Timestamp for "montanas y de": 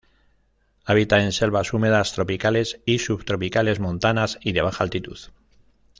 3.79-4.63